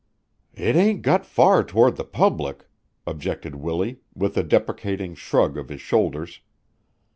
[0.55, 2.67] "It ain't got far toward the public,"
[3.05, 6.39] objected Willie, with a deprecating shrug of his shoulders.